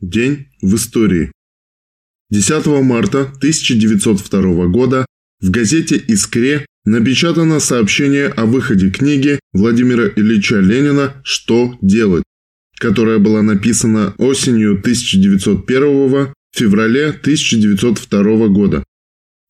День 0.00 0.48
в 0.62 0.76
истории. 0.76 1.30
10 2.30 2.66
марта 2.82 3.20
1902 3.20 4.68
года 4.68 5.04
в 5.42 5.50
газете 5.50 5.96
«Искре» 5.96 6.64
напечатано 6.86 7.60
сообщение 7.60 8.28
о 8.28 8.46
выходе 8.46 8.90
книги 8.90 9.38
Владимира 9.52 10.08
Ильича 10.08 10.60
Ленина 10.60 11.20
«Что 11.22 11.76
делать?», 11.82 12.24
которая 12.78 13.18
была 13.18 13.42
написана 13.42 14.14
осенью 14.16 14.78
1901 14.78 16.32
феврале 16.56 17.08
1902 17.08 18.48
года. 18.48 18.82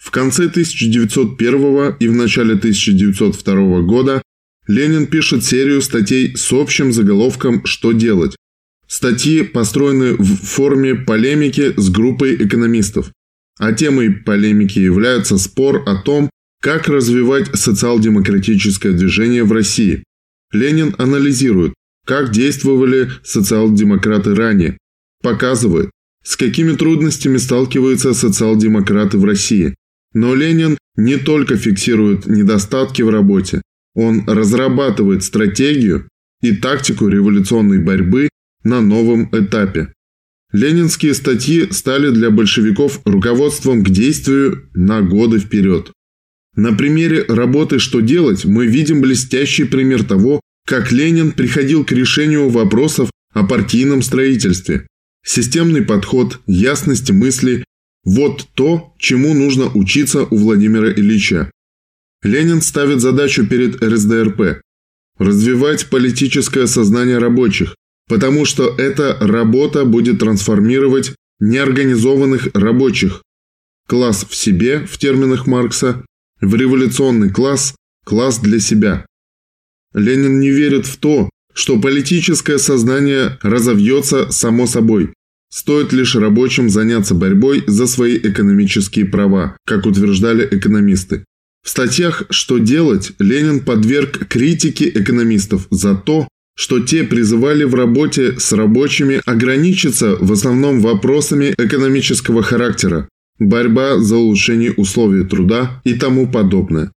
В 0.00 0.10
конце 0.10 0.46
1901 0.46 1.96
и 2.00 2.08
в 2.08 2.14
начале 2.14 2.54
1902 2.54 3.82
года 3.82 4.22
Ленин 4.66 5.08
пишет 5.08 5.44
серию 5.44 5.82
статей 5.82 6.34
с 6.38 6.50
общим 6.54 6.94
заголовком 6.94 7.66
«Что 7.66 7.92
делать?», 7.92 8.34
Статьи 8.88 9.42
построены 9.42 10.14
в 10.14 10.24
форме 10.24 10.94
полемики 10.94 11.74
с 11.76 11.90
группой 11.90 12.34
экономистов. 12.36 13.12
А 13.58 13.72
темой 13.72 14.10
полемики 14.10 14.78
является 14.78 15.36
спор 15.36 15.82
о 15.86 15.96
том, 15.96 16.30
как 16.60 16.88
развивать 16.88 17.54
социал-демократическое 17.54 18.92
движение 18.92 19.44
в 19.44 19.52
России. 19.52 20.04
Ленин 20.52 20.94
анализирует, 20.98 21.74
как 22.06 22.30
действовали 22.30 23.10
социал-демократы 23.22 24.34
ранее, 24.34 24.78
показывает, 25.22 25.90
с 26.24 26.36
какими 26.36 26.72
трудностями 26.72 27.36
сталкиваются 27.36 28.14
социал-демократы 28.14 29.18
в 29.18 29.24
России. 29.24 29.74
Но 30.14 30.34
Ленин 30.34 30.78
не 30.96 31.16
только 31.16 31.56
фиксирует 31.56 32.26
недостатки 32.26 33.02
в 33.02 33.10
работе, 33.10 33.60
он 33.94 34.24
разрабатывает 34.26 35.22
стратегию 35.22 36.08
и 36.40 36.56
тактику 36.56 37.08
революционной 37.08 37.78
борьбы 37.78 38.28
на 38.68 38.80
новом 38.80 39.28
этапе. 39.32 39.92
Ленинские 40.52 41.14
статьи 41.14 41.70
стали 41.72 42.10
для 42.10 42.30
большевиков 42.30 43.00
руководством 43.04 43.82
к 43.82 43.90
действию 43.90 44.70
на 44.74 45.02
годы 45.02 45.38
вперед. 45.38 45.92
На 46.54 46.72
примере 46.72 47.24
работы 47.28 47.78
«Что 47.78 48.00
делать» 48.00 48.44
мы 48.44 48.66
видим 48.66 49.00
блестящий 49.00 49.64
пример 49.64 50.04
того, 50.04 50.40
как 50.66 50.90
Ленин 50.90 51.32
приходил 51.32 51.84
к 51.84 51.92
решению 51.92 52.48
вопросов 52.48 53.10
о 53.32 53.44
партийном 53.44 54.02
строительстве. 54.02 54.86
Системный 55.24 55.82
подход, 55.82 56.40
ясность 56.46 57.10
мысли– 57.10 57.64
вот 58.04 58.48
то, 58.54 58.94
чему 58.98 59.34
нужно 59.34 59.66
учиться 59.66 60.22
у 60.24 60.36
Владимира 60.36 60.90
Ильича. 60.90 61.50
Ленин 62.22 62.62
ставит 62.62 63.00
задачу 63.00 63.46
перед 63.46 63.82
РСДРП– 63.82 64.62
развивать 65.18 65.90
политическое 65.90 66.66
сознание 66.66 67.18
рабочих, 67.18 67.76
потому 68.08 68.44
что 68.44 68.74
эта 68.78 69.16
работа 69.20 69.84
будет 69.84 70.20
трансформировать 70.20 71.14
неорганизованных 71.40 72.48
рабочих, 72.54 73.22
класс 73.86 74.26
в 74.28 74.34
себе, 74.34 74.86
в 74.86 74.98
терминах 74.98 75.46
Маркса, 75.46 76.04
в 76.40 76.54
революционный 76.54 77.30
класс, 77.30 77.74
класс 78.04 78.38
для 78.38 78.60
себя. 78.60 79.06
Ленин 79.94 80.40
не 80.40 80.50
верит 80.50 80.86
в 80.86 80.96
то, 80.98 81.30
что 81.54 81.80
политическое 81.80 82.58
сознание 82.58 83.38
разовьется 83.42 84.30
само 84.30 84.66
собой. 84.66 85.12
Стоит 85.50 85.92
лишь 85.92 86.14
рабочим 86.14 86.68
заняться 86.68 87.14
борьбой 87.14 87.64
за 87.66 87.86
свои 87.86 88.18
экономические 88.18 89.06
права, 89.06 89.56
как 89.66 89.86
утверждали 89.86 90.46
экономисты. 90.50 91.24
В 91.64 91.70
статьях 91.70 92.24
«Что 92.30 92.58
делать» 92.58 93.12
Ленин 93.18 93.60
подверг 93.60 94.28
критике 94.28 94.88
экономистов 94.88 95.66
за 95.70 95.94
то, 95.96 96.28
что 96.58 96.80
те 96.80 97.04
призывали 97.04 97.62
в 97.62 97.74
работе 97.76 98.34
с 98.38 98.52
рабочими 98.52 99.22
ограничиться 99.24 100.16
в 100.20 100.32
основном 100.32 100.80
вопросами 100.80 101.54
экономического 101.56 102.42
характера, 102.42 103.08
борьба 103.38 103.98
за 103.98 104.16
улучшение 104.16 104.72
условий 104.72 105.24
труда 105.24 105.80
и 105.84 105.94
тому 105.94 106.26
подобное. 106.26 106.90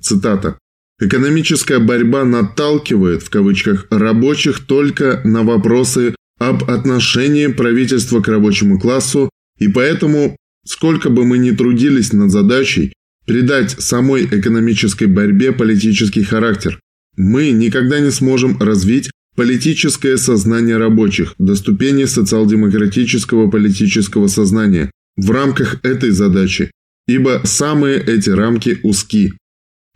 Цитата. 0.00 0.58
Экономическая 1.00 1.78
борьба 1.78 2.24
наталкивает, 2.24 3.22
в 3.22 3.30
кавычках, 3.30 3.86
рабочих 3.90 4.66
только 4.66 5.20
на 5.24 5.44
вопросы 5.44 6.16
об 6.40 6.68
отношении 6.68 7.46
правительства 7.46 8.20
к 8.20 8.26
рабочему 8.26 8.80
классу, 8.80 9.30
и 9.60 9.68
поэтому, 9.68 10.36
сколько 10.66 11.08
бы 11.08 11.24
мы 11.24 11.38
ни 11.38 11.52
трудились 11.52 12.12
над 12.12 12.32
задачей, 12.32 12.92
придать 13.26 13.76
самой 13.78 14.24
экономической 14.26 15.06
борьбе 15.06 15.52
политический 15.52 16.24
характер, 16.24 16.80
мы 17.16 17.50
никогда 17.50 18.00
не 18.00 18.10
сможем 18.10 18.58
развить 18.60 19.10
политическое 19.36 20.16
сознание 20.16 20.76
рабочих 20.76 21.34
до 21.38 21.54
ступени 21.56 22.04
социал-демократического 22.04 23.50
политического 23.50 24.28
сознания 24.28 24.90
в 25.16 25.30
рамках 25.30 25.80
этой 25.84 26.10
задачи, 26.10 26.70
ибо 27.06 27.42
самые 27.44 27.98
эти 28.00 28.30
рамки 28.30 28.78
узки. 28.82 29.32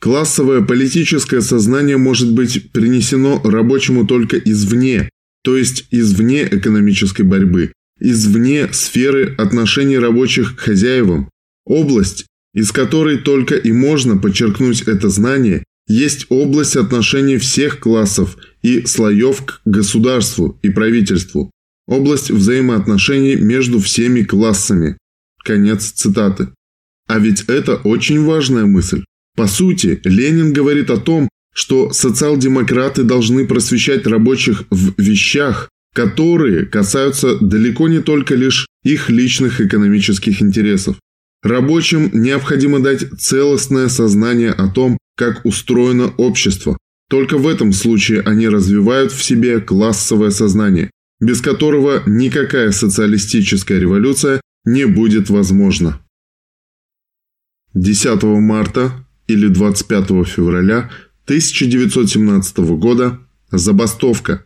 Классовое 0.01 0.63
политическое 0.63 1.41
сознание 1.41 1.97
может 1.97 2.33
быть 2.33 2.71
принесено 2.71 3.41
рабочему 3.43 4.07
только 4.07 4.37
извне, 4.39 5.09
то 5.43 5.57
есть 5.57 5.87
извне 5.91 6.47
экономической 6.49 7.23
борьбы, 7.23 7.73
извне 7.99 8.69
сферы 8.73 9.35
отношений 9.37 9.99
рабочих 9.99 10.57
к 10.57 10.61
хозяевам. 10.61 11.29
Область, 11.65 12.27
из 12.55 12.71
которой 12.71 13.19
только 13.19 13.57
и 13.57 13.73
можно 13.73 14.17
подчеркнуть 14.17 14.83
это 14.83 15.09
знание, 15.09 15.65
есть 15.89 16.27
область 16.29 16.77
отношений 16.77 17.39
всех 17.39 17.81
классов 17.81 18.37
и 18.63 18.85
слоев 18.87 19.45
к 19.45 19.61
государству 19.65 20.59
и 20.63 20.71
правительству, 20.71 21.51
область 21.87 22.31
взаимоотношений 22.31 23.37
между 23.37 23.81
всеми 23.81 24.23
классами. 24.23 24.99
Конец 25.43 25.91
цитаты. 25.91 26.49
А 27.09 27.19
ведь 27.19 27.45
это 27.49 27.77
очень 27.77 28.23
важная 28.23 28.67
мысль. 28.67 29.05
По 29.35 29.47
сути, 29.47 30.01
Ленин 30.05 30.53
говорит 30.53 30.91
о 30.91 30.99
том, 30.99 31.29
что 31.55 31.93
социал-демократы 31.93 33.03
должны 33.03 33.47
просвещать 33.47 34.07
рабочих 34.07 34.65
в 34.71 34.93
вещах, 35.01 35.71
которые 35.95 36.67
касаются 36.67 37.39
далеко 37.41 37.89
не 37.89 38.01
только 38.01 38.35
лишь 38.35 38.67
их 38.85 39.09
личных 39.09 39.61
экономических 39.61 40.43
интересов. 40.43 40.97
Рабочим 41.43 42.11
необходимо 42.13 42.81
дать 42.81 43.05
целостное 43.19 43.89
сознание 43.89 44.51
о 44.51 44.69
том, 44.69 44.99
как 45.19 45.45
устроено 45.45 46.15
общество. 46.17 46.79
Только 47.11 47.39
в 47.39 47.49
этом 47.49 47.73
случае 47.73 48.21
они 48.23 48.49
развивают 48.49 49.11
в 49.13 49.23
себе 49.23 49.61
классовое 49.61 50.31
сознание, 50.31 50.91
без 51.21 51.41
которого 51.41 52.03
никакая 52.07 52.71
социалистическая 52.71 53.81
революция 53.81 54.41
не 54.65 54.85
будет 54.87 55.29
возможна. 55.29 56.01
10 57.75 58.23
марта 58.23 59.07
или 59.27 59.49
25 59.49 60.07
февраля 60.27 60.91
1917 61.25 62.59
года 62.79 63.19
забастовка, 63.51 64.45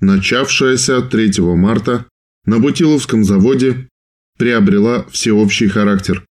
начавшаяся 0.00 1.02
3 1.02 1.40
марта 1.54 2.06
на 2.46 2.58
Бутиловском 2.58 3.24
заводе, 3.24 3.88
приобрела 4.38 5.04
всеобщий 5.10 5.68
характер 5.68 6.24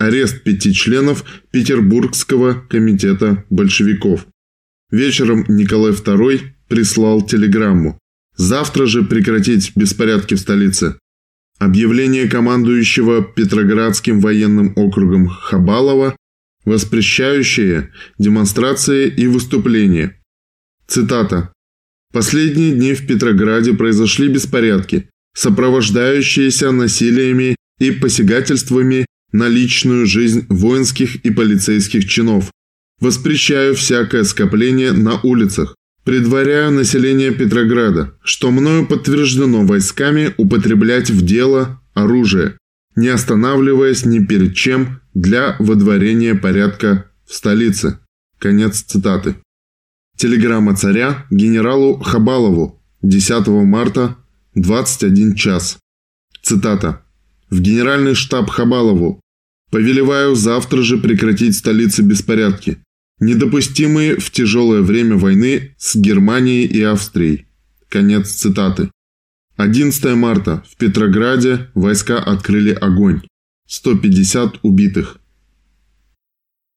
арест 0.00 0.42
пяти 0.42 0.72
членов 0.72 1.24
Петербургского 1.50 2.54
комитета 2.68 3.44
большевиков. 3.50 4.26
Вечером 4.90 5.44
Николай 5.48 5.92
II 5.92 6.40
прислал 6.68 7.22
телеграмму. 7.22 7.98
Завтра 8.34 8.86
же 8.86 9.04
прекратить 9.04 9.72
беспорядки 9.76 10.34
в 10.34 10.40
столице. 10.40 10.98
Объявление 11.58 12.28
командующего 12.28 13.22
Петроградским 13.22 14.20
военным 14.20 14.72
округом 14.74 15.28
Хабалова, 15.28 16.16
воспрещающее 16.64 17.90
демонстрации 18.18 19.06
и 19.06 19.26
выступления. 19.26 20.18
Цитата. 20.88 21.52
«Последние 22.12 22.72
дни 22.72 22.94
в 22.94 23.06
Петрограде 23.06 23.74
произошли 23.74 24.28
беспорядки, 24.28 25.10
сопровождающиеся 25.34 26.72
насилиями 26.72 27.56
и 27.78 27.90
посягательствами 27.90 29.04
на 29.32 29.48
личную 29.48 30.06
жизнь 30.06 30.46
воинских 30.48 31.16
и 31.16 31.30
полицейских 31.30 32.06
чинов. 32.06 32.50
Воспрещаю 33.00 33.74
всякое 33.74 34.24
скопление 34.24 34.92
на 34.92 35.20
улицах. 35.20 35.74
Предваряю 36.04 36.72
население 36.72 37.30
Петрограда, 37.30 38.14
что 38.22 38.50
мною 38.50 38.86
подтверждено 38.86 39.64
войсками 39.64 40.34
употреблять 40.38 41.10
в 41.10 41.24
дело 41.24 41.80
оружие, 41.94 42.56
не 42.96 43.08
останавливаясь 43.08 44.04
ни 44.04 44.24
перед 44.24 44.54
чем 44.54 45.00
для 45.14 45.56
водворения 45.58 46.34
порядка 46.34 47.10
в 47.26 47.34
столице. 47.34 47.98
Конец 48.38 48.82
цитаты. 48.82 49.36
Телеграмма 50.16 50.74
царя 50.74 51.26
генералу 51.30 51.98
Хабалову 52.00 52.82
10 53.02 53.46
марта 53.48 54.16
21 54.54 55.34
час. 55.34 55.78
Цитата 56.42 57.02
в 57.50 57.60
генеральный 57.60 58.14
штаб 58.14 58.48
Хабалову. 58.48 59.20
Повелеваю 59.70 60.34
завтра 60.34 60.82
же 60.82 60.98
прекратить 60.98 61.56
столице 61.56 62.02
беспорядки, 62.02 62.78
недопустимые 63.20 64.16
в 64.16 64.30
тяжелое 64.30 64.80
время 64.80 65.16
войны 65.16 65.74
с 65.78 65.94
Германией 65.94 66.66
и 66.66 66.82
Австрией. 66.82 67.46
Конец 67.88 68.30
цитаты. 68.30 68.90
11 69.56 70.14
марта. 70.14 70.64
В 70.68 70.76
Петрограде 70.76 71.68
войска 71.74 72.18
открыли 72.18 72.72
огонь. 72.72 73.22
150 73.66 74.60
убитых. 74.62 75.19